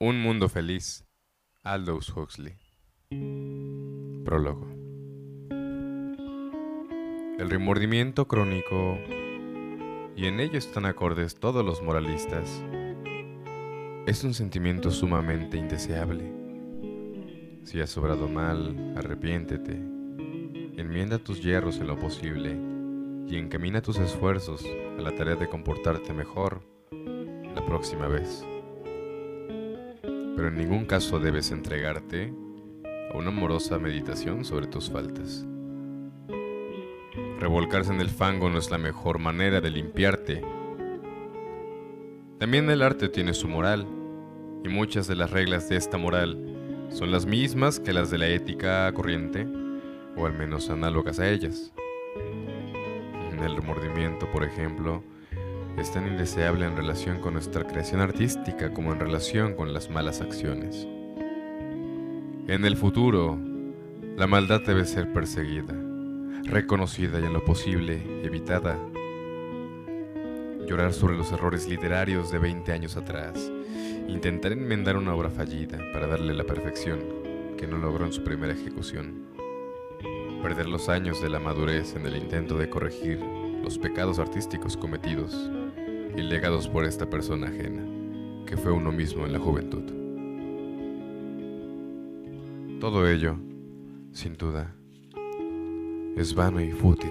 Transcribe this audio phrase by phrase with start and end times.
[0.00, 1.04] Un mundo feliz.
[1.64, 2.54] Aldous Huxley.
[4.24, 4.68] Prólogo.
[7.40, 8.96] El remordimiento crónico,
[10.14, 12.62] y en ello están acordes todos los moralistas,
[14.06, 16.32] es un sentimiento sumamente indeseable.
[17.64, 22.56] Si has sobrado mal, arrepiéntete, enmienda tus hierros en lo posible
[23.26, 26.62] y encamina tus esfuerzos a la tarea de comportarte mejor
[26.92, 28.46] la próxima vez
[30.38, 32.32] pero en ningún caso debes entregarte
[33.12, 35.44] a una amorosa meditación sobre tus faltas.
[37.40, 40.44] Revolcarse en el fango no es la mejor manera de limpiarte.
[42.38, 43.84] También el arte tiene su moral,
[44.64, 48.28] y muchas de las reglas de esta moral son las mismas que las de la
[48.28, 49.44] ética corriente,
[50.16, 51.72] o al menos análogas a ellas.
[53.42, 55.02] El remordimiento, por ejemplo,
[55.80, 60.20] es tan indeseable en relación con nuestra creación artística como en relación con las malas
[60.20, 60.88] acciones.
[62.48, 63.38] En el futuro,
[64.16, 65.74] la maldad debe ser perseguida,
[66.44, 68.76] reconocida y en lo posible evitada.
[70.66, 73.50] Llorar sobre los errores literarios de 20 años atrás,
[74.08, 78.52] intentar enmendar una obra fallida para darle la perfección que no logró en su primera
[78.52, 79.26] ejecución,
[80.42, 83.20] perder los años de la madurez en el intento de corregir
[83.62, 85.50] los pecados artísticos cometidos
[86.16, 87.82] y legados por esta persona ajena,
[88.46, 89.82] que fue uno mismo en la juventud.
[92.80, 93.36] Todo ello,
[94.12, 94.74] sin duda,
[96.16, 97.10] es vano y fútil.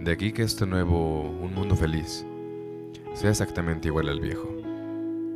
[0.00, 2.26] De aquí que este nuevo Un Mundo Feliz
[3.12, 4.48] sea exactamente igual al viejo.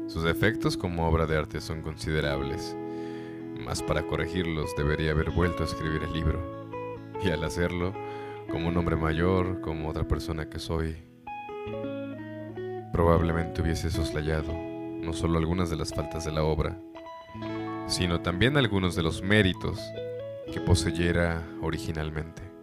[0.07, 2.77] Sus efectos como obra de arte son considerables,
[3.65, 6.41] mas para corregirlos debería haber vuelto a escribir el libro,
[7.23, 7.93] y al hacerlo,
[8.55, 10.97] como un hombre mayor, como otra persona que soy,
[12.93, 16.79] probablemente hubiese soslayado no solo algunas de las faltas de la obra,
[17.89, 19.81] sino también algunos de los méritos
[20.53, 22.54] que poseyera originalmente.